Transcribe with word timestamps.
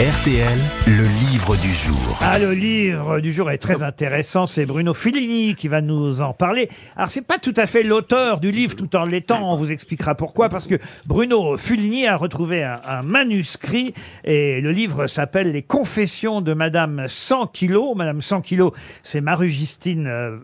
RTL, 0.00 0.58
le 0.86 1.30
livre 1.30 1.56
du 1.58 1.74
jour. 1.74 2.18
Ah, 2.22 2.38
le 2.38 2.52
livre 2.52 3.20
du 3.20 3.34
jour 3.34 3.50
est 3.50 3.58
très 3.58 3.82
intéressant. 3.82 4.46
C'est 4.46 4.64
Bruno 4.64 4.94
Fillini 4.94 5.54
qui 5.54 5.68
va 5.68 5.82
nous 5.82 6.22
en 6.22 6.32
parler. 6.32 6.70
Alors, 6.96 7.10
c'est 7.10 7.26
pas 7.26 7.36
tout 7.36 7.52
à 7.54 7.66
fait 7.66 7.82
l'auteur 7.82 8.40
du 8.40 8.50
livre 8.50 8.74
tout 8.74 8.96
en 8.96 9.04
l'étant. 9.04 9.52
On 9.52 9.56
vous 9.56 9.72
expliquera 9.72 10.14
pourquoi. 10.14 10.48
Parce 10.48 10.66
que 10.66 10.76
Bruno 11.04 11.58
Fillini 11.58 12.06
a 12.06 12.16
retrouvé 12.16 12.64
un, 12.64 13.02
manuscrit 13.02 13.92
et 14.24 14.62
le 14.62 14.72
livre 14.72 15.06
s'appelle 15.06 15.52
Les 15.52 15.60
Confessions 15.60 16.40
de 16.40 16.54
Madame 16.54 17.04
100 17.06 17.48
kilos. 17.48 17.94
Madame 17.94 18.22
100 18.22 18.40
kilos, 18.40 18.72
c'est 19.02 19.20
Marie-Justine 19.20 20.06
euh, 20.06 20.38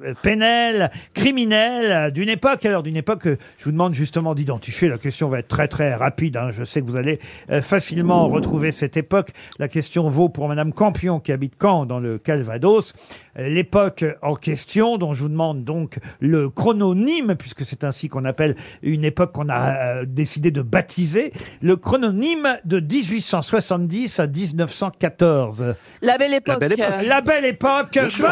criminelle 1.15 2.13
d'une 2.13 2.29
époque. 2.29 2.67
Alors, 2.67 2.83
d'une 2.83 2.99
époque, 2.99 3.25
je 3.25 3.65
vous 3.65 3.73
demande 3.73 3.95
justement 3.95 4.35
d'identifier. 4.35 4.91
La 4.91 4.99
question 4.99 5.31
va 5.31 5.39
être 5.39 5.49
très 5.49 5.67
très 5.67 5.95
rapide. 5.95 6.37
hein. 6.37 6.51
Je 6.51 6.63
sais 6.65 6.83
que 6.83 6.87
vous 6.87 6.97
allez 6.97 7.21
euh, 7.49 7.63
facilement 7.63 8.29
retrouver 8.29 8.71
cette 8.71 8.99
époque. 8.99 9.31
La 9.59 9.69
question 9.69 10.09
vaut 10.09 10.29
pour 10.29 10.49
Madame 10.49 10.73
Campion 10.73 11.21
qui 11.21 11.33
habite 11.33 11.55
Caen 11.61 11.87
dans 11.87 11.99
le 11.99 12.19
Calvados. 12.19 12.93
Euh, 13.39 13.49
L'époque 13.49 14.05
en 14.23 14.35
question, 14.35 14.99
dont 14.99 15.15
je 15.15 15.23
vous 15.23 15.29
demande 15.29 15.65
donc 15.65 15.99
le 16.21 16.49
chrononyme, 16.51 17.35
puisque 17.37 17.65
c'est 17.65 17.85
ainsi 17.85 18.09
qu'on 18.09 18.25
appelle 18.25 18.57
une 18.83 19.05
époque 19.05 19.33
qu'on 19.33 19.49
a 19.49 19.75
euh, 19.75 20.05
décidé 20.07 20.51
de 20.51 20.63
baptiser, 20.63 21.33
le 21.63 21.77
chrononyme 21.77 22.59
de 22.65 22.81
1870 22.81 24.21
à 24.21 24.27
1914. 24.27 25.75
La 26.03 26.19
belle 26.19 26.35
époque. 26.35 26.61
belle 26.61 26.73
époque. 26.73 26.87
La 27.07 27.21
belle 27.21 27.45
époque, 27.45 27.93
Bien 27.93 28.09
sûr. 28.09 28.27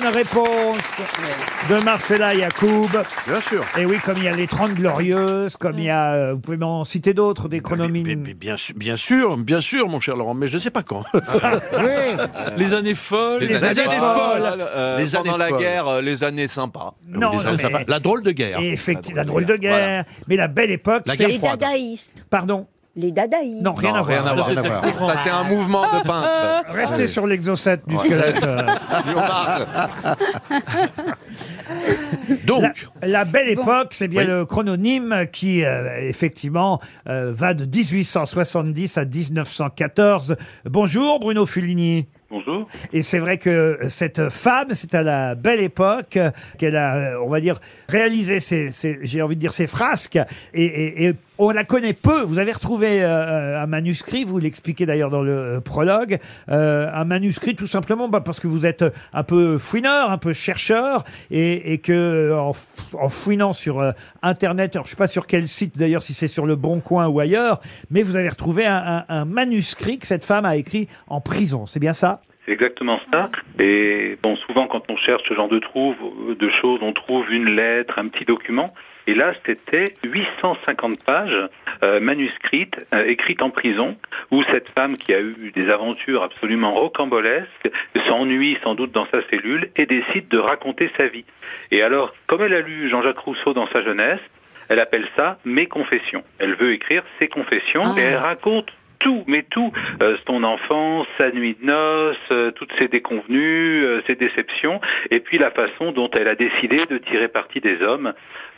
Bonne 0.00 0.12
réponse 0.12 0.78
de 1.68 1.84
Marcella 1.84 2.34
Yacoub. 2.34 2.88
Bien 3.26 3.40
sûr. 3.40 3.64
Et 3.78 3.84
oui, 3.84 3.96
comme 4.04 4.16
il 4.18 4.24
y 4.24 4.28
a 4.28 4.32
les 4.32 4.46
30 4.46 4.74
glorieuses, 4.74 5.56
comme 5.56 5.78
il 5.78 5.84
y 5.84 5.90
a, 5.90 6.12
euh, 6.12 6.32
vous 6.34 6.40
pouvez 6.40 6.56
m'en 6.56 6.84
citer 6.84 7.12
d'autres, 7.14 7.48
des 7.48 7.60
chronomines. 7.60 8.06
mais- 8.06 8.14
mais 8.16 8.34
bien, 8.34 8.56
sûr- 8.56 8.74
bien 8.76 8.96
sûr, 8.96 9.36
bien 9.36 9.60
sûr, 9.60 9.88
mon 9.88 10.00
cher 10.00 10.16
Laurent, 10.16 10.34
mais 10.34 10.48
je 10.48 10.54
ne 10.54 10.60
sais 10.60 10.70
pas 10.70 10.82
quand. 10.82 11.04
Les 12.56 12.72
années 12.74 12.94
folles. 12.94 13.42
Les 13.42 13.62
années 13.64 13.74
folles. 13.82 14.56
Euh, 14.74 14.98
Les 14.98 15.10
pendant 15.10 15.30
années 15.34 15.38
la 15.38 15.48
folles. 15.48 15.58
guerre, 15.60 15.88
euh, 15.88 16.00
les 16.00 16.24
années 16.24 16.48
sympas. 16.48 16.94
Non, 17.08 17.32
Les 17.32 17.46
années 17.46 17.56
mais- 17.58 17.62
sympas. 17.62 17.84
La 17.86 18.00
drôle 18.00 18.22
de 18.22 18.30
guerre. 18.30 18.60
Et 18.60 18.72
effectivement, 18.72 19.18
la 19.18 19.24
drôle 19.24 19.44
de 19.46 19.56
guerre. 19.56 20.04
Mais 20.28 20.36
la 20.36 20.48
belle 20.48 20.70
époque, 20.70 21.02
La 21.06 21.12
c'est... 21.14 21.18
guerre 21.24 21.28
Les 21.28 21.38
froide. 21.38 21.60
dadaïstes. 21.60 22.24
Pardon 22.30 22.66
Les 22.94 23.10
dadaïstes. 23.10 23.62
Non, 23.62 23.72
rien 23.72 23.92
Non, 23.92 23.96
à 23.96 24.02
voir. 24.02 24.18
rien 24.18 24.26
à 24.26 24.34
voir. 24.34 24.46
Rien 24.48 24.56
à 24.58 24.62
voir. 24.90 25.10
Ça, 25.14 25.20
c'est 25.24 25.30
un 25.30 25.44
mouvement 25.44 25.80
de 25.82 26.02
peintre. 26.06 26.64
Restez 26.74 27.06
sur 27.06 27.26
l'exocète 27.26 27.80
du 27.88 27.96
squelette. 27.96 28.36
euh. 28.44 28.66
Donc, 32.46 32.86
La, 33.00 33.08
la 33.08 33.24
belle 33.24 33.48
époque, 33.48 33.88
c'est 33.92 34.08
bien 34.08 34.22
Oui. 34.22 34.28
le 34.28 34.44
chrononyme 34.44 35.26
qui, 35.32 35.64
euh, 35.64 36.00
effectivement, 36.02 36.80
euh, 37.08 37.32
va 37.34 37.54
de 37.54 37.64
1870 37.64 38.98
à 38.98 39.04
1914. 39.04 40.36
Bonjour, 40.66 41.20
Bruno 41.20 41.46
Fulini. 41.46 42.06
Bonjour. 42.30 42.66
Et 42.92 43.02
c'est 43.02 43.18
vrai 43.18 43.36
que 43.36 43.78
cette 43.88 44.30
femme, 44.30 44.68
c'est 44.72 44.94
à 44.94 45.02
la 45.02 45.34
belle 45.34 45.60
époque 45.60 46.18
qu'elle 46.58 46.76
a, 46.76 46.96
euh, 46.96 47.20
on 47.24 47.28
va 47.28 47.40
dire, 47.40 47.56
réalisé 47.88 48.40
ses, 48.40 48.72
ses- 48.72 48.98
j'ai 49.02 49.20
envie 49.20 49.36
de 49.36 49.40
dire, 49.40 49.52
ses 49.52 49.66
frasques. 49.66 50.18
Et, 50.54 50.64
et- 50.64 51.06
et 51.08 51.14
on 51.38 51.50
la 51.50 51.64
connaît 51.64 51.92
peu. 51.94 52.22
Vous 52.22 52.38
avez 52.38 52.52
retrouvé 52.52 53.02
euh, 53.02 53.60
un 53.60 53.66
manuscrit, 53.66 54.24
vous 54.24 54.38
l'expliquez 54.38 54.86
d'ailleurs 54.86 55.10
dans 55.10 55.22
le 55.22 55.32
euh, 55.32 55.60
prologue, 55.60 56.18
euh, 56.50 56.88
un 56.92 57.04
manuscrit 57.04 57.54
tout 57.56 57.66
simplement 57.66 58.08
bah, 58.08 58.20
parce 58.20 58.38
que 58.40 58.46
vous 58.46 58.66
êtes 58.66 58.84
un 59.12 59.22
peu 59.24 59.58
fouineur, 59.58 60.10
un 60.10 60.18
peu 60.18 60.32
chercheur, 60.32 61.04
et, 61.30 61.72
et 61.72 61.78
que 61.78 62.32
en, 62.34 62.52
fouinant 63.08 63.52
sur 63.52 63.80
euh, 63.80 63.92
Internet, 64.22 64.76
alors 64.76 64.84
je 64.86 64.90
sais 64.90 64.96
pas 64.96 65.06
sur 65.06 65.26
quel 65.26 65.48
site 65.48 65.78
d'ailleurs, 65.78 66.02
si 66.02 66.12
c'est 66.14 66.28
sur 66.28 66.46
le 66.46 66.54
Bon 66.56 66.80
Coin 66.80 67.08
ou 67.08 67.18
ailleurs, 67.20 67.60
mais 67.90 68.02
vous 68.02 68.16
avez 68.16 68.28
retrouvé 68.28 68.66
un, 68.66 68.76
un- 68.76 69.04
un 69.08 69.24
manuscrit 69.24 69.98
que 69.98 70.06
cette 70.06 70.24
femme 70.24 70.44
a 70.44 70.56
écrit 70.56 70.88
en 71.08 71.20
prison. 71.20 71.66
C'est 71.66 71.80
bien 71.80 71.92
ça? 71.94 72.20
C'est 72.44 72.52
exactement 72.52 72.98
ça. 73.12 73.30
Et 73.60 74.18
bon, 74.22 74.36
souvent 74.36 74.66
quand 74.66 74.82
on 74.88 74.96
cherche 74.96 75.22
ce 75.28 75.34
genre 75.34 75.48
de 75.48 75.60
trouve, 75.60 75.94
de 76.38 76.50
choses, 76.60 76.80
on 76.82 76.92
trouve 76.92 77.30
une 77.30 77.48
lettre, 77.54 77.98
un 77.98 78.08
petit 78.08 78.24
document. 78.24 78.74
Et 79.06 79.14
là, 79.14 79.32
c'était 79.44 79.94
850 80.04 81.04
pages 81.04 81.48
euh, 81.82 82.00
manuscrites, 82.00 82.76
euh, 82.94 83.04
écrites 83.06 83.42
en 83.42 83.50
prison, 83.50 83.96
où 84.30 84.42
cette 84.44 84.68
femme 84.70 84.96
qui 84.96 85.14
a 85.14 85.20
eu 85.20 85.52
des 85.54 85.68
aventures 85.70 86.22
absolument 86.22 86.72
rocambolesques 86.72 87.70
s'ennuie 88.06 88.58
sans 88.62 88.74
doute 88.74 88.92
dans 88.92 89.06
sa 89.06 89.26
cellule 89.28 89.70
et 89.76 89.86
décide 89.86 90.28
de 90.28 90.38
raconter 90.38 90.90
sa 90.96 91.06
vie. 91.06 91.24
Et 91.70 91.82
alors, 91.82 92.14
comme 92.26 92.42
elle 92.42 92.54
a 92.54 92.60
lu 92.60 92.88
Jean-Jacques 92.88 93.18
Rousseau 93.18 93.52
dans 93.52 93.66
sa 93.68 93.82
jeunesse, 93.82 94.20
elle 94.68 94.80
appelle 94.80 95.08
ça 95.16 95.38
Mes 95.44 95.66
confessions. 95.66 96.22
Elle 96.38 96.54
veut 96.54 96.72
écrire 96.72 97.02
ses 97.18 97.28
confessions 97.28 97.96
et 97.96 98.00
elle 98.00 98.16
raconte 98.16 98.70
tout, 99.02 99.24
mais 99.26 99.44
tout, 99.50 99.72
Euh, 100.00 100.16
son 100.26 100.42
enfance, 100.42 101.06
sa 101.18 101.30
nuit 101.30 101.56
de 101.60 101.66
noces, 101.66 102.16
euh, 102.30 102.50
toutes 102.52 102.72
ses 102.78 102.88
déconvenues, 102.88 103.84
euh, 103.84 104.02
ses 104.06 104.14
déceptions, 104.14 104.80
et 105.10 105.20
puis 105.20 105.38
la 105.38 105.50
façon 105.50 105.92
dont 105.92 106.10
elle 106.18 106.28
a 106.28 106.34
décidé 106.34 106.76
de 106.86 106.98
tirer 106.98 107.28
parti 107.28 107.60
des 107.60 107.80
hommes. 107.82 108.12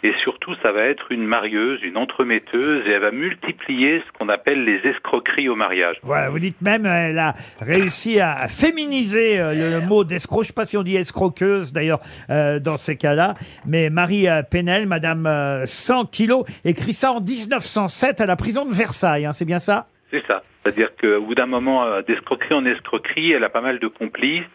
Et 0.05 0.13
surtout, 0.23 0.55
ça 0.63 0.71
va 0.71 0.83
être 0.83 1.11
une 1.13 1.25
marieuse, 1.25 1.81
une 1.83 1.97
entremetteuse, 1.97 2.87
et 2.87 2.91
elle 2.91 3.01
va 3.01 3.11
multiplier 3.11 4.03
ce 4.07 4.19
qu'on 4.19 4.29
appelle 4.29 4.63
les 4.65 4.79
escroqueries 4.85 5.49
au 5.49 5.57
mariage. 5.57 5.97
Voilà, 6.03 6.29
vous 6.29 6.39
dites 6.39 6.61
même, 6.61 6.85
elle 6.85 7.19
a 7.19 7.33
réussi 7.61 8.21
à 8.21 8.47
féminiser 8.49 9.41
euh, 9.41 9.81
le, 9.81 9.87
mot 9.87 10.05
d'escroc. 10.05 10.43
Je 10.43 10.49
sais 10.49 10.53
pas 10.53 10.67
si 10.67 10.77
on 10.77 10.83
dit 10.83 10.97
escroqueuse 10.97 11.73
d'ailleurs 11.73 12.01
euh, 12.29 12.59
dans 12.61 12.77
ces 12.77 12.97
cas-là. 12.97 13.35
Mais 13.67 13.89
Marie 13.89 14.29
euh, 14.29 14.43
Penel, 14.43 14.87
Madame 14.87 15.27
euh, 15.27 15.65
100 15.65 16.05
kilos, 16.07 16.45
écrit 16.67 16.93
ça 16.93 17.13
en 17.13 17.21
1907 17.23 18.21
à 18.21 18.27
la 18.27 18.37
prison 18.37 18.67
de 18.67 18.75
Versailles. 18.75 19.25
hein, 19.25 19.33
c'est 19.33 19.47
bien 19.47 19.59
ça? 19.59 19.87
C'est 20.15 20.25
ça. 20.29 20.45
C'est-à-dire 20.63 20.91
qu'au 20.95 21.23
bout 21.23 21.35
d'un 21.35 21.47
moment, 21.47 21.85
euh, 21.85 22.03
d'escroquerie 22.03 22.55
en 22.55 22.65
escroquerie, 22.65 23.33
elle 23.33 23.43
a 23.43 23.49
pas 23.49 23.61
mal 23.61 23.81
de 23.81 23.89
complices. 23.89 24.47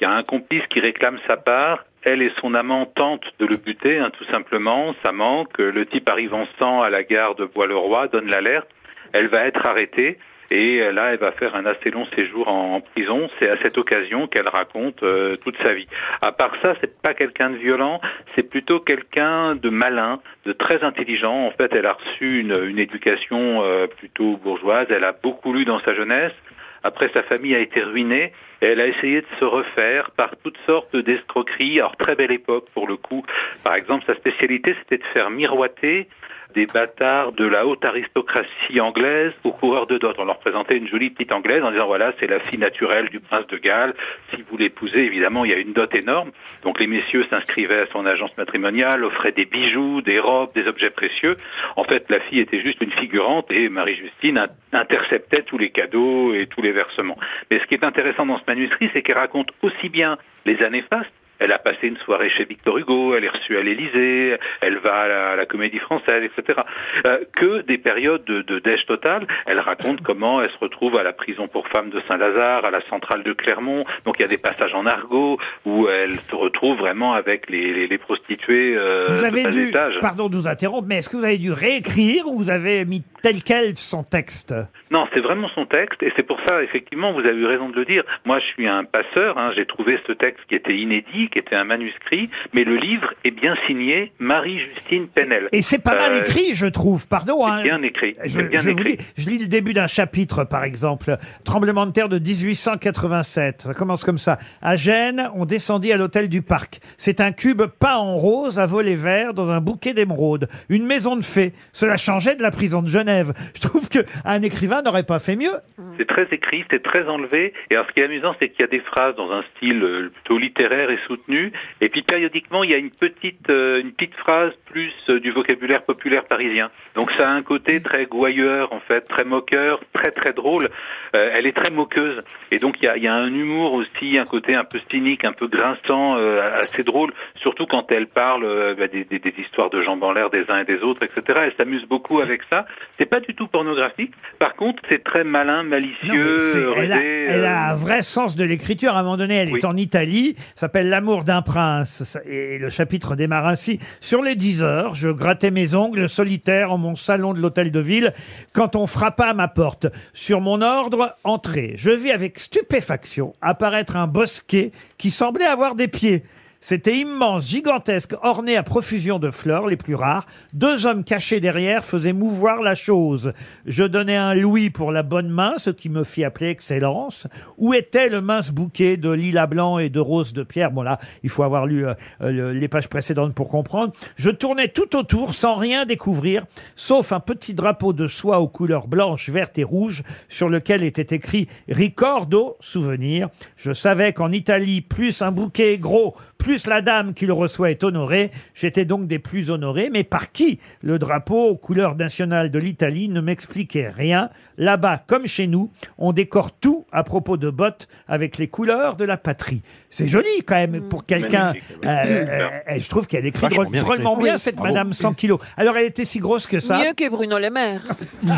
Il 0.00 0.04
y 0.04 0.06
a 0.06 0.12
un 0.12 0.22
complice 0.22 0.62
qui 0.70 0.78
réclame 0.78 1.18
sa 1.26 1.36
part. 1.36 1.84
Elle 2.04 2.22
et 2.22 2.30
son 2.40 2.54
amant 2.54 2.86
tentent 2.86 3.26
de 3.40 3.46
le 3.46 3.56
buter, 3.56 3.98
hein, 3.98 4.12
tout 4.16 4.24
simplement. 4.26 4.94
Ça 5.04 5.10
manque. 5.10 5.58
Le 5.58 5.84
type 5.84 6.08
arrive 6.08 6.32
en 6.32 6.46
sang 6.60 6.82
à 6.82 6.90
la 6.90 7.02
gare 7.02 7.34
de 7.34 7.44
Bois-le-Roi, 7.44 8.06
donne 8.06 8.28
l'alerte. 8.28 8.68
Elle 9.12 9.26
va 9.26 9.46
être 9.46 9.66
arrêtée. 9.66 10.16
Et 10.50 10.80
euh, 10.80 10.90
là, 10.90 11.12
elle 11.12 11.18
va 11.18 11.30
faire 11.32 11.54
un 11.54 11.64
assez 11.64 11.90
long 11.90 12.06
séjour 12.16 12.48
en, 12.48 12.80
prison. 12.80 13.30
C'est 13.38 13.48
à 13.48 13.56
cette 13.62 13.78
occasion 13.78 14.26
qu'elle 14.26 14.48
raconte 14.48 15.02
euh, 15.02 15.36
toute 15.36 15.56
sa 15.62 15.74
vie. 15.74 15.86
À 16.22 16.32
part 16.32 16.52
ça, 16.60 16.74
c'est 16.80 17.00
pas 17.00 17.14
quelqu'un 17.14 17.50
de 17.50 17.56
violent, 17.56 18.00
c'est 18.34 18.48
plutôt 18.48 18.80
quelqu'un 18.80 19.54
de 19.54 19.70
malin, 19.70 20.20
de 20.44 20.52
très 20.52 20.82
intelligent. 20.82 21.46
En 21.46 21.50
fait, 21.52 21.72
elle 21.72 21.86
a 21.86 21.92
reçu 21.92 22.40
une, 22.40 22.54
une 22.64 22.78
éducation 22.78 23.62
euh, 23.62 23.86
plutôt 23.86 24.36
bourgeoise. 24.38 24.88
Elle 24.90 25.04
a 25.04 25.12
beaucoup 25.12 25.52
lu 25.52 25.64
dans 25.64 25.80
sa 25.80 25.94
jeunesse. 25.94 26.32
Après, 26.82 27.10
sa 27.12 27.22
famille 27.22 27.54
a 27.54 27.58
été 27.58 27.82
ruinée 27.82 28.32
et 28.62 28.66
elle 28.66 28.80
a 28.80 28.86
essayé 28.86 29.20
de 29.20 29.26
se 29.38 29.44
refaire 29.44 30.10
par 30.12 30.30
toutes 30.42 30.58
sortes 30.66 30.96
d'escroqueries. 30.96 31.78
Alors, 31.78 31.96
très 31.96 32.14
belle 32.14 32.32
époque 32.32 32.66
pour 32.74 32.88
le 32.88 32.96
coup. 32.96 33.22
Par 33.62 33.74
exemple, 33.74 34.04
sa 34.06 34.14
spécialité, 34.14 34.74
c'était 34.80 34.98
de 34.98 35.08
faire 35.12 35.30
miroiter 35.30 36.08
des 36.54 36.66
bâtards 36.66 37.32
de 37.32 37.44
la 37.46 37.66
haute 37.66 37.84
aristocratie 37.84 38.80
anglaise 38.80 39.32
aux 39.44 39.52
coureurs 39.52 39.86
de 39.86 39.98
dot. 39.98 40.14
On 40.18 40.24
leur 40.24 40.38
présentait 40.38 40.76
une 40.76 40.88
jolie 40.88 41.10
petite 41.10 41.32
anglaise 41.32 41.62
en 41.62 41.70
disant 41.70 41.86
voilà, 41.86 42.12
c'est 42.18 42.26
la 42.26 42.40
fille 42.40 42.58
naturelle 42.58 43.08
du 43.08 43.20
prince 43.20 43.46
de 43.48 43.56
Galles. 43.56 43.94
Si 44.34 44.42
vous 44.48 44.56
l'épousez, 44.56 45.00
évidemment, 45.00 45.44
il 45.44 45.50
y 45.50 45.54
a 45.54 45.58
une 45.58 45.72
dot 45.72 45.94
énorme. 45.94 46.30
Donc 46.62 46.80
les 46.80 46.86
messieurs 46.86 47.24
s'inscrivaient 47.30 47.82
à 47.82 47.86
son 47.86 48.06
agence 48.06 48.36
matrimoniale, 48.36 49.04
offraient 49.04 49.32
des 49.32 49.44
bijoux, 49.44 50.00
des 50.02 50.18
robes, 50.18 50.52
des 50.54 50.66
objets 50.66 50.90
précieux. 50.90 51.36
En 51.76 51.84
fait, 51.84 52.04
la 52.10 52.20
fille 52.20 52.40
était 52.40 52.60
juste 52.60 52.80
une 52.80 52.92
figurante 52.92 53.50
et 53.50 53.68
Marie-Justine 53.68 54.38
in- 54.38 54.48
interceptait 54.72 55.42
tous 55.42 55.58
les 55.58 55.70
cadeaux 55.70 56.34
et 56.34 56.46
tous 56.46 56.62
les 56.62 56.72
versements. 56.72 57.18
Mais 57.50 57.58
ce 57.60 57.64
qui 57.66 57.74
est 57.74 57.84
intéressant 57.84 58.26
dans 58.26 58.38
ce 58.38 58.44
manuscrit, 58.46 58.90
c'est 58.92 59.02
qu'elle 59.02 59.18
raconte 59.18 59.50
aussi 59.62 59.88
bien 59.88 60.18
les 60.46 60.62
années 60.62 60.84
fastes 60.88 61.12
elle 61.40 61.52
a 61.52 61.58
passé 61.58 61.88
une 61.88 61.96
soirée 61.98 62.30
chez 62.30 62.44
Victor 62.44 62.78
Hugo, 62.78 63.14
elle 63.16 63.24
est 63.24 63.28
reçue 63.28 63.56
à 63.56 63.62
l'Élysée, 63.62 64.36
elle 64.60 64.78
va 64.78 64.94
à 64.94 65.08
la, 65.08 65.30
à 65.32 65.36
la 65.36 65.46
Comédie 65.46 65.78
Française, 65.78 66.22
etc. 66.22 66.60
Euh, 67.06 67.18
que 67.34 67.62
des 67.62 67.78
périodes 67.78 68.24
de, 68.24 68.42
de 68.42 68.58
dèche 68.58 68.86
totale. 68.86 69.26
Elle 69.46 69.58
raconte 69.60 70.02
comment 70.02 70.42
elle 70.42 70.50
se 70.50 70.58
retrouve 70.58 70.96
à 70.96 71.02
la 71.02 71.12
prison 71.12 71.48
pour 71.48 71.66
femmes 71.68 71.90
de 71.90 72.00
Saint-Lazare, 72.06 72.64
à 72.64 72.70
la 72.70 72.80
centrale 72.88 73.22
de 73.22 73.32
Clermont. 73.32 73.84
Donc 74.04 74.16
il 74.18 74.22
y 74.22 74.24
a 74.24 74.28
des 74.28 74.38
passages 74.38 74.74
en 74.74 74.86
argot 74.86 75.38
où 75.64 75.88
elle 75.88 76.18
se 76.20 76.34
retrouve 76.34 76.78
vraiment 76.78 77.14
avec 77.14 77.48
les, 77.50 77.72
les, 77.72 77.86
les 77.88 77.98
prostituées 77.98 78.76
euh, 78.76 79.06
Vous 79.08 79.24
avez 79.24 79.44
dû, 79.44 79.68
étage. 79.68 79.94
pardon 80.00 80.28
de 80.28 80.36
vous 80.36 80.48
interrompre, 80.48 80.86
mais 80.88 80.98
est-ce 80.98 81.08
que 81.08 81.16
vous 81.16 81.24
avez 81.24 81.38
dû 81.38 81.52
réécrire 81.52 82.26
ou 82.26 82.36
vous 82.36 82.50
avez 82.50 82.84
mis 82.84 83.02
tel 83.22 83.42
quel 83.42 83.76
son 83.76 84.02
texte 84.02 84.54
Non, 84.90 85.06
c'est 85.14 85.20
vraiment 85.20 85.48
son 85.54 85.66
texte, 85.66 86.02
et 86.02 86.12
c'est 86.16 86.22
pour 86.22 86.38
ça, 86.46 86.62
effectivement, 86.62 87.12
vous 87.12 87.20
avez 87.20 87.36
eu 87.38 87.46
raison 87.46 87.68
de 87.68 87.76
le 87.76 87.84
dire. 87.84 88.02
Moi, 88.24 88.38
je 88.40 88.44
suis 88.54 88.66
un 88.68 88.84
passeur, 88.84 89.38
hein, 89.38 89.52
j'ai 89.56 89.66
trouvé 89.66 89.98
ce 90.06 90.12
texte 90.12 90.40
qui 90.48 90.54
était 90.54 90.76
inédit, 90.76 91.28
qui 91.32 91.38
était 91.38 91.56
un 91.56 91.64
manuscrit, 91.64 92.30
mais 92.52 92.64
le 92.64 92.76
livre 92.76 93.12
est 93.24 93.30
bien 93.30 93.54
signé 93.66 94.12
Marie-Justine 94.18 95.08
Penel. 95.08 95.48
Et 95.52 95.62
c'est 95.62 95.82
pas 95.82 95.94
mal 95.94 96.12
Euh, 96.12 96.20
écrit, 96.24 96.54
je 96.54 96.66
trouve, 96.66 97.06
pardon. 97.08 97.46
hein. 97.46 97.62
Bien 97.62 97.82
écrit. 97.82 98.16
Je, 98.24 98.40
bien 98.42 98.60
je 98.60 98.70
écrit. 98.70 98.96
dis, 98.96 99.04
je 99.18 99.28
lis 99.30 99.38
le 99.38 99.46
début 99.46 99.72
d'un 99.74 99.86
chapitre, 99.86 100.44
par 100.44 100.64
exemple. 100.64 101.16
Tremblement 101.44 101.86
de 101.86 101.92
terre 101.92 102.08
de 102.08 102.18
1887. 102.18 103.62
Ça 103.62 103.74
commence 103.74 104.04
comme 104.04 104.18
ça. 104.18 104.38
À 104.62 104.76
Gênes, 104.76 105.28
on 105.34 105.44
descendit 105.46 105.92
à 105.92 105.96
l'hôtel 105.96 106.28
du 106.28 106.42
Parc. 106.42 106.80
C'est 106.96 107.20
un 107.20 107.32
cube 107.32 107.62
peint 107.78 107.96
en 107.96 108.16
rose 108.16 108.58
à 108.58 108.66
volets 108.66 108.94
verts 108.96 109.34
dans 109.34 109.50
un 109.50 109.60
bouquet 109.60 109.94
d'émeraudes. 109.94 110.48
Une 110.68 110.86
maison 110.86 111.16
de 111.16 111.22
fées. 111.22 111.52
Cela 111.72 111.96
changeait 111.96 112.36
de 112.36 112.42
la 112.42 112.50
prison 112.50 112.82
de 112.82 112.88
Genève. 112.88 113.09
Je 113.54 113.60
trouve 113.60 113.88
que 113.88 114.00
un 114.24 114.42
écrivain 114.42 114.82
n'aurait 114.82 115.04
pas 115.04 115.18
fait 115.18 115.36
mieux. 115.36 115.56
C'est 115.96 116.06
très 116.06 116.26
écrit, 116.30 116.64
c'est 116.70 116.82
très 116.82 117.08
enlevé. 117.08 117.52
Et 117.70 117.74
alors, 117.74 117.86
ce 117.88 117.92
qui 117.92 118.00
est 118.00 118.04
amusant, 118.04 118.34
c'est 118.38 118.48
qu'il 118.48 118.60
y 118.60 118.64
a 118.64 118.68
des 118.68 118.80
phrases 118.80 119.14
dans 119.16 119.30
un 119.32 119.42
style 119.56 119.82
euh, 119.82 120.10
plutôt 120.10 120.38
littéraire 120.38 120.90
et 120.90 120.98
soutenu. 121.06 121.52
Et 121.80 121.88
puis, 121.88 122.02
périodiquement, 122.02 122.64
il 122.64 122.70
y 122.70 122.74
a 122.74 122.78
une 122.78 122.90
petite, 122.90 123.50
euh, 123.50 123.80
une 123.80 123.92
petite 123.92 124.14
phrase 124.14 124.52
plus 124.66 124.92
euh, 125.08 125.20
du 125.20 125.30
vocabulaire 125.30 125.82
populaire 125.82 126.24
parisien. 126.24 126.70
Donc, 126.94 127.10
ça 127.12 127.28
a 127.28 127.32
un 127.32 127.42
côté 127.42 127.82
très 127.82 128.06
gouailleur, 128.06 128.72
en 128.72 128.80
fait, 128.80 129.02
très 129.02 129.24
moqueur, 129.24 129.80
très, 129.92 130.10
très 130.10 130.32
drôle. 130.32 130.70
Elle 131.12 131.46
est 131.46 131.56
très 131.56 131.70
moqueuse. 131.70 132.22
Et 132.52 132.58
donc, 132.58 132.76
il 132.80 133.02
y 133.02 133.08
a, 133.08 133.14
un 133.14 133.34
humour 133.34 133.74
aussi, 133.74 134.16
un 134.16 134.24
côté 134.24 134.54
un 134.54 134.64
peu 134.64 134.78
cynique, 134.90 135.24
un 135.24 135.32
peu 135.32 135.48
grinçant, 135.48 136.16
assez 136.54 136.84
drôle. 136.84 137.12
Surtout 137.36 137.66
quand 137.66 137.90
elle 137.90 138.06
parle 138.06 138.76
bah, 138.78 138.86
des, 138.86 139.04
des 139.04 139.34
histoires 139.38 139.70
de 139.70 139.82
jambes 139.82 140.02
en 140.04 140.12
l'air 140.12 140.30
des 140.30 140.48
uns 140.48 140.60
et 140.60 140.64
des 140.64 140.82
autres, 140.82 141.02
etc. 141.02 141.40
Elle 141.44 141.54
s'amuse 141.56 141.84
beaucoup 141.86 142.20
avec 142.20 142.42
ça. 142.48 142.66
C'est 143.00 143.06
pas 143.06 143.20
du 143.20 143.34
tout 143.34 143.46
pornographique. 143.48 144.12
Par 144.38 144.54
contre, 144.56 144.82
c'est 144.90 145.02
très 145.02 145.24
malin, 145.24 145.62
Non, 145.62 145.70
malicieux, 145.70 146.38
c'est- 146.38 146.58
elle, 146.76 146.92
a, 146.92 147.00
elle 147.02 147.44
euh, 147.44 147.48
a 147.48 147.70
un 147.70 147.74
vrai 147.74 148.02
sens 148.02 148.36
de 148.36 148.44
l'écriture. 148.44 148.94
À 148.94 149.00
un 149.00 149.02
moment 149.02 149.16
donné, 149.16 149.36
elle 149.36 149.50
Oui. 149.52 149.58
est 149.58 149.64
en 149.64 149.74
Italie, 149.74 150.36
s'appelle 150.54 150.90
L'amour 150.90 151.24
d'un 151.24 151.40
prince. 151.40 152.18
Et 152.28 152.58
le 152.58 152.68
chapitre 152.68 153.16
démarre 153.16 153.46
ainsi. 153.46 153.80
Sur 154.02 154.22
les 154.22 154.34
10 154.34 154.62
heures, 154.62 154.94
je 154.94 155.08
grattais 155.08 155.50
mes 155.50 155.74
ongles 155.74 156.10
solitaires 156.10 156.72
en 156.72 156.76
mon 156.76 156.94
salon 156.94 157.32
de 157.32 157.40
l'hôtel 157.40 157.72
de 157.72 157.80
ville 157.80 158.12
quand 158.52 158.76
on 158.76 158.86
frappa 158.86 159.24
à 159.28 159.34
ma 159.34 159.48
porte. 159.48 159.86
Sur 160.12 160.42
mon 160.42 160.60
ordre, 160.60 161.16
entrée. 161.24 161.72
Je 161.76 161.90
vis 161.92 162.10
avec 162.12 162.38
stupéfaction 162.38 163.32
apparaître 163.40 163.96
un 163.96 164.08
bosquet 164.08 164.72
qui 164.98 165.10
semblait 165.10 165.46
avoir 165.46 165.74
des 165.74 165.88
pieds. 165.88 166.22
C'était 166.62 166.98
immense, 166.98 167.48
gigantesque, 167.48 168.14
orné 168.22 168.54
à 168.54 168.62
profusion 168.62 169.18
de 169.18 169.30
fleurs, 169.30 169.66
les 169.66 169.78
plus 169.78 169.94
rares. 169.94 170.26
Deux 170.52 170.84
hommes 170.84 171.04
cachés 171.04 171.40
derrière 171.40 171.86
faisaient 171.86 172.12
mouvoir 172.12 172.60
la 172.60 172.74
chose. 172.74 173.32
Je 173.64 173.82
donnais 173.82 174.16
un 174.16 174.34
louis 174.34 174.68
pour 174.68 174.92
la 174.92 175.02
bonne 175.02 175.30
main, 175.30 175.54
ce 175.56 175.70
qui 175.70 175.88
me 175.88 176.04
fit 176.04 176.22
appeler 176.22 176.50
Excellence. 176.50 177.26
Où 177.56 177.72
était 177.72 178.10
le 178.10 178.20
mince 178.20 178.50
bouquet 178.50 178.98
de 178.98 179.08
lilas 179.10 179.46
blancs 179.46 179.80
et 179.80 179.88
de 179.88 180.00
roses 180.00 180.34
de 180.34 180.42
pierre? 180.42 180.70
Bon 180.70 180.82
là, 180.82 180.98
il 181.22 181.30
faut 181.30 181.44
avoir 181.44 181.64
lu 181.66 181.86
euh, 181.86 181.94
euh, 182.20 182.30
le- 182.30 182.52
les 182.52 182.68
pages 182.68 182.88
précédentes 182.88 183.34
pour 183.34 183.48
comprendre. 183.48 183.94
Je 184.16 184.28
tournais 184.28 184.68
tout 184.68 184.96
autour 184.96 185.32
sans 185.32 185.54
rien 185.56 185.86
découvrir, 185.86 186.44
sauf 186.76 187.12
un 187.12 187.20
petit 187.20 187.54
drapeau 187.54 187.94
de 187.94 188.06
soie 188.06 188.38
aux 188.38 188.48
couleurs 188.48 188.86
blanches, 188.86 189.30
vertes 189.30 189.58
et 189.58 189.64
rouges, 189.64 190.02
sur 190.28 190.50
lequel 190.50 190.84
était 190.84 191.16
écrit 191.16 191.48
Ricordo, 191.68 192.58
souvenir. 192.60 193.30
Je 193.56 193.72
savais 193.72 194.12
qu'en 194.12 194.30
Italie, 194.30 194.82
plus 194.82 195.22
un 195.22 195.32
bouquet 195.32 195.78
gros, 195.78 196.14
plus 196.40 196.66
la 196.66 196.80
dame 196.80 197.14
qui 197.14 197.26
le 197.26 197.32
reçoit 197.34 197.70
est 197.70 197.84
honorée. 197.84 198.30
J'étais 198.54 198.84
donc 198.84 199.06
des 199.06 199.18
plus 199.18 199.50
honorés. 199.50 199.90
Mais 199.92 200.02
par 200.02 200.32
qui 200.32 200.58
Le 200.82 200.98
drapeau 200.98 201.48
aux 201.50 201.56
couleurs 201.56 201.94
nationales 201.94 202.50
de 202.50 202.58
l'Italie 202.58 203.08
ne 203.08 203.20
m'expliquait 203.20 203.88
rien? 203.88 204.30
Là-bas, 204.56 205.02
comme 205.06 205.26
chez 205.26 205.46
nous, 205.46 205.70
on 205.98 206.12
décore 206.12 206.52
tout 206.52 206.86
à 206.92 207.04
propos 207.04 207.36
de 207.36 207.50
bottes 207.50 207.88
avec 208.08 208.38
les 208.38 208.48
couleurs 208.48 208.96
de 208.96 209.04
la 209.04 209.16
patrie. 209.16 209.62
C'est 209.90 210.08
joli 210.08 210.28
quand 210.46 210.56
même 210.56 210.88
pour 210.88 211.04
quelqu'un. 211.04 211.48
Magnifique, 211.48 211.68
oui. 211.82 211.88
Euh, 211.88 212.48
euh, 212.68 212.78
je 212.78 212.88
trouve 212.88 213.06
qu'elle 213.06 213.26
écrit 213.26 213.46
Vachement 213.46 213.70
bien 213.70 213.80
drôlement 213.82 214.12
écrit. 214.14 214.24
bien 214.24 214.34
Oui. 214.34 214.40
cette 214.40 214.56
Bravo. 214.56 214.72
Madame 214.74 214.92
100 214.92 215.14
kilos. 215.14 215.38
Alors 215.56 215.76
elle 215.76 215.86
était 215.86 216.04
si 216.04 216.18
grosse 216.18 216.46
que 216.46 216.58
ça. 216.60 216.78
Mieux 216.78 216.94
que 216.94 217.08
Bruno 217.08 217.38
Le 217.38 217.50
Maire. 217.50 217.82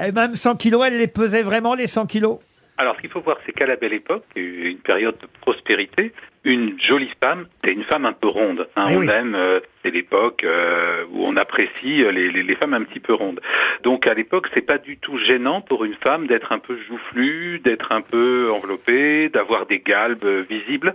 Euh, 0.00 0.12
Même 0.12 0.34
100 0.34 0.56
kilos, 0.56 0.82
elle 0.86 0.98
les 0.98 1.06
pesait 1.06 1.42
vraiment 1.42 1.74
les 1.74 1.86
100 1.86 2.06
kilos? 2.06 2.38
Alors, 2.76 2.96
ce 2.96 3.00
qu'il 3.02 3.10
faut 3.10 3.20
voir, 3.20 3.38
c'est 3.46 3.52
qu'à 3.52 3.66
la 3.66 3.76
belle 3.76 3.92
époque, 3.92 4.24
il 4.36 4.62
y 4.62 4.66
a 4.66 4.70
une 4.70 4.78
période 4.78 5.16
de 5.18 5.28
prospérité, 5.40 6.12
une 6.44 6.78
jolie 6.80 7.10
femme, 7.22 7.46
c'est 7.64 7.72
une 7.72 7.84
femme 7.84 8.04
un 8.04 8.12
peu 8.12 8.28
ronde. 8.28 8.68
Hein, 8.76 8.86
on 8.90 8.98
oui. 8.98 9.08
aime, 9.10 9.34
euh, 9.34 9.60
c'est 9.82 9.90
l'époque 9.90 10.44
euh, 10.44 11.04
où 11.10 11.24
on 11.26 11.36
apprécie 11.36 12.02
euh, 12.02 12.10
les, 12.10 12.30
les, 12.30 12.42
les 12.42 12.54
femmes 12.54 12.74
un 12.74 12.82
petit 12.82 13.00
peu 13.00 13.14
rondes. 13.14 13.40
Donc, 13.82 14.06
à 14.06 14.14
l'époque, 14.14 14.48
c'est 14.52 14.66
pas 14.66 14.78
du 14.78 14.98
tout 14.98 15.18
gênant 15.18 15.62
pour 15.62 15.84
une 15.84 15.96
femme 16.06 16.26
d'être 16.26 16.52
un 16.52 16.58
peu 16.58 16.76
joufflue, 16.86 17.60
d'être 17.60 17.92
un 17.92 18.02
peu 18.02 18.50
enveloppée, 18.52 19.30
d'avoir 19.30 19.66
des 19.66 19.78
galbes 19.78 20.24
visibles. 20.48 20.94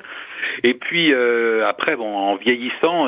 Et 0.63 0.74
puis 0.74 1.13
euh, 1.13 1.68
après, 1.68 1.96
bon, 1.96 2.16
en 2.16 2.36
vieillissant, 2.36 3.07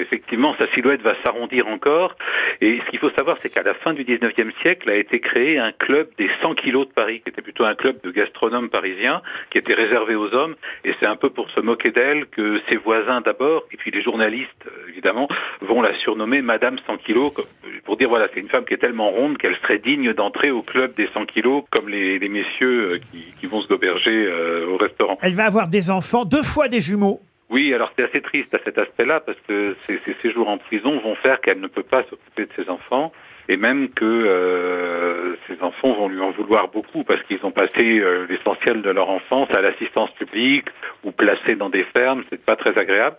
effectivement, 0.00 0.54
sa 0.58 0.66
silhouette 0.68 1.02
va 1.02 1.14
s'arrondir 1.24 1.66
encore. 1.68 2.16
Et 2.60 2.80
ce 2.84 2.90
qu'il 2.90 2.98
faut 2.98 3.10
savoir, 3.10 3.36
c'est 3.38 3.52
qu'à 3.52 3.62
la 3.62 3.74
fin 3.74 3.92
du 3.92 4.04
19e 4.04 4.52
siècle 4.62 4.88
a 4.90 4.94
été 4.94 5.20
créé 5.20 5.58
un 5.58 5.72
club 5.72 6.08
des 6.18 6.30
100 6.42 6.54
kilos 6.54 6.88
de 6.88 6.92
Paris, 6.92 7.20
qui 7.20 7.28
était 7.28 7.42
plutôt 7.42 7.64
un 7.64 7.74
club 7.74 8.00
de 8.02 8.10
gastronomes 8.10 8.70
parisiens, 8.70 9.20
qui 9.50 9.58
était 9.58 9.74
réservé 9.74 10.14
aux 10.14 10.32
hommes. 10.34 10.54
Et 10.84 10.94
c'est 10.98 11.06
un 11.06 11.16
peu 11.16 11.30
pour 11.30 11.50
se 11.56 11.60
moquer 11.60 11.90
d'elle 11.90 12.26
que 12.26 12.60
ses 12.68 12.76
voisins 12.76 13.20
d'abord, 13.20 13.64
et 13.72 13.76
puis 13.76 13.90
les 13.90 14.02
journalistes, 14.02 14.50
euh, 14.66 14.88
évidemment, 14.90 15.28
vont 15.62 15.82
la 15.82 15.96
surnommer 16.00 16.42
Madame 16.42 16.76
100 16.86 16.98
kilos, 16.98 17.32
comme- 17.32 17.46
pour 17.84 17.96
dire 17.96 18.08
voilà, 18.08 18.28
c'est 18.34 18.40
une 18.40 18.48
femme 18.48 18.64
qui 18.64 18.74
est 18.74 18.78
tellement 18.78 19.10
ronde 19.10 19.38
qu'elle 19.38 19.56
serait 19.62 19.78
digne 19.78 20.12
d'entrer 20.12 20.50
au 20.50 20.62
club 20.62 20.94
des 20.96 21.08
100 21.14 21.24
kilos, 21.26 21.64
comme 21.70 21.88
les, 21.88 22.18
messieurs 22.28 22.94
euh, 22.94 22.98
qui, 23.40 23.46
vont 23.46 23.60
se 23.60 23.68
goberger 23.68 24.26
euh, 24.26 24.66
au 24.68 24.76
restaurant. 24.76 25.18
Elle 25.22 25.34
va 25.34 25.44
avoir 25.44 25.68
des 25.68 25.90
enfants, 25.90 26.24
deux 26.24 26.42
fois 26.42 26.68
des 26.68 26.80
jumeaux. 26.80 27.20
Oui, 27.48 27.72
alors 27.72 27.92
c'est 27.96 28.04
assez 28.04 28.20
triste 28.20 28.52
à 28.54 28.58
cet 28.64 28.76
aspect-là 28.76 29.20
parce 29.20 29.38
que 29.46 29.76
ces 29.86 30.14
séjours 30.20 30.48
en 30.48 30.58
prison 30.58 30.98
vont 30.98 31.14
faire 31.16 31.40
qu'elle 31.40 31.60
ne 31.60 31.68
peut 31.68 31.84
pas 31.84 32.02
s'occuper 32.04 32.46
de 32.46 32.52
ses 32.56 32.68
enfants 32.68 33.12
et 33.48 33.56
même 33.56 33.90
que 33.90 34.04
euh, 34.04 35.36
ses 35.46 35.62
enfants 35.62 35.92
vont 35.92 36.08
lui 36.08 36.20
en 36.20 36.32
vouloir 36.32 36.68
beaucoup 36.68 37.04
parce 37.04 37.22
qu'ils 37.24 37.44
ont 37.44 37.52
passé 37.52 38.00
euh, 38.00 38.26
l'essentiel 38.28 38.82
de 38.82 38.90
leur 38.90 39.08
enfance 39.08 39.48
à 39.56 39.60
l'assistance 39.60 40.10
publique 40.12 40.66
ou 41.04 41.12
placés 41.12 41.54
dans 41.54 41.70
des 41.70 41.84
fermes, 41.84 42.24
c'est 42.30 42.44
pas 42.44 42.56
très 42.56 42.76
agréable. 42.76 43.16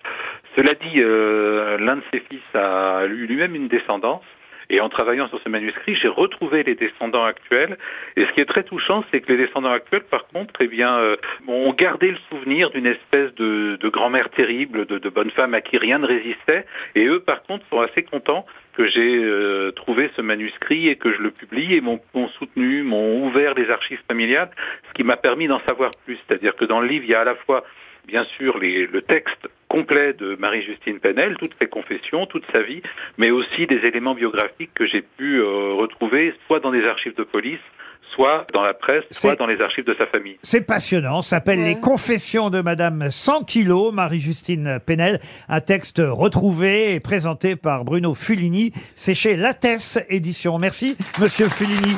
Cela 0.55 0.73
dit, 0.73 0.97
euh, 0.97 1.77
l'un 1.77 1.97
de 1.97 2.03
ses 2.11 2.19
fils 2.19 2.43
a 2.53 3.05
lui-même 3.05 3.55
une 3.55 3.69
descendance. 3.69 4.23
Et 4.69 4.81
en 4.81 4.89
travaillant 4.89 5.29
sur 5.29 5.39
ce 5.41 5.49
manuscrit, 5.49 5.95
j'ai 5.95 6.07
retrouvé 6.07 6.63
les 6.63 6.75
descendants 6.75 7.23
actuels. 7.23 7.77
Et 8.15 8.25
ce 8.25 8.31
qui 8.33 8.41
est 8.41 8.45
très 8.45 8.63
touchant, 8.63 9.03
c'est 9.09 9.21
que 9.21 9.31
les 9.31 9.37
descendants 9.37 9.71
actuels, 9.71 10.03
par 10.03 10.27
contre, 10.27 10.53
eh 10.59 10.67
bien, 10.67 10.97
euh, 10.97 11.15
ont 11.47 11.73
gardé 11.73 12.11
le 12.11 12.17
souvenir 12.29 12.69
d'une 12.71 12.85
espèce 12.85 13.33
de, 13.35 13.77
de 13.79 13.89
grand-mère 13.89 14.29
terrible, 14.29 14.85
de, 14.85 14.97
de 14.97 15.09
bonne 15.09 15.31
femme 15.31 15.53
à 15.53 15.61
qui 15.61 15.77
rien 15.77 15.99
ne 15.99 16.05
résistait. 16.05 16.65
Et 16.95 17.05
eux, 17.05 17.21
par 17.21 17.43
contre, 17.43 17.65
sont 17.69 17.79
assez 17.79 18.03
contents 18.03 18.45
que 18.73 18.87
j'ai 18.87 19.17
euh, 19.23 19.71
trouvé 19.71 20.11
ce 20.15 20.21
manuscrit 20.21 20.89
et 20.89 20.97
que 20.97 21.11
je 21.11 21.21
le 21.21 21.31
publie 21.31 21.73
et 21.73 21.81
m'ont 21.81 21.99
soutenu, 22.37 22.83
m'ont 22.83 23.25
ouvert 23.25 23.55
les 23.55 23.69
archives 23.71 24.01
familiales, 24.07 24.51
ce 24.89 24.93
qui 24.93 25.03
m'a 25.03 25.17
permis 25.17 25.47
d'en 25.47 25.61
savoir 25.61 25.91
plus. 26.05 26.19
C'est-à-dire 26.27 26.55
que 26.55 26.65
dans 26.65 26.81
le 26.81 26.87
livre, 26.87 27.05
il 27.05 27.11
y 27.11 27.15
a 27.15 27.21
à 27.21 27.25
la 27.25 27.35
fois 27.35 27.63
bien 28.05 28.23
sûr 28.37 28.59
les, 28.59 28.85
le 28.85 29.01
texte 29.01 29.47
complet 29.69 30.13
de 30.13 30.35
Marie-Justine 30.39 30.99
Penel, 30.99 31.35
toutes 31.37 31.55
ses 31.59 31.67
confessions, 31.67 32.25
toute 32.25 32.43
sa 32.53 32.61
vie, 32.61 32.81
mais 33.17 33.31
aussi 33.31 33.67
des 33.67 33.77
éléments 33.85 34.15
biographiques 34.15 34.71
que 34.75 34.85
j'ai 34.85 35.01
pu 35.01 35.39
euh, 35.39 35.73
retrouver 35.73 36.33
soit 36.47 36.59
dans 36.59 36.71
des 36.71 36.85
archives 36.85 37.15
de 37.15 37.23
police, 37.23 37.59
soit 38.15 38.47
dans 38.53 38.63
la 38.63 38.73
presse, 38.73 39.03
soit 39.11 39.35
dans 39.35 39.45
les 39.45 39.61
archives 39.61 39.85
de 39.85 39.93
sa 39.95 40.07
famille. 40.07 40.37
C'est 40.41 40.65
passionnant. 40.65 41.21
Ça 41.21 41.37
s'appelle 41.37 41.59
Ouais. 41.59 41.75
Les 41.75 41.79
Confessions 41.79 42.49
de 42.49 42.61
Madame 42.61 43.09
100 43.09 43.43
kilos, 43.43 43.93
Marie-Justine 43.93 44.79
Penel. 44.85 45.19
Un 45.49 45.61
texte 45.61 46.01
retrouvé 46.03 46.93
et 46.95 46.99
présenté 46.99 47.55
par 47.55 47.83
Bruno 47.83 48.13
Fulini. 48.13 48.71
C'est 48.95 49.15
chez 49.15 49.35
Lattès 49.35 49.99
Édition. 50.09 50.57
Merci, 50.57 50.97
Monsieur 51.19 51.49
Fulini. 51.49 51.95